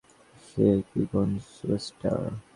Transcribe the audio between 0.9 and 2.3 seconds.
কোন সুপারস্টার?